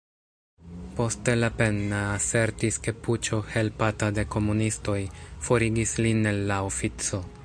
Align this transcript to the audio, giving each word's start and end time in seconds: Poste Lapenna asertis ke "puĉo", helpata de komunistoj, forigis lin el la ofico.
Poste 0.99 1.33
Lapenna 1.41 1.99
asertis 2.13 2.79
ke 2.87 2.93
"puĉo", 3.07 3.41
helpata 3.51 4.09
de 4.21 4.27
komunistoj, 4.37 4.99
forigis 5.49 5.95
lin 6.07 6.25
el 6.33 6.45
la 6.53 6.63
ofico. 6.73 7.21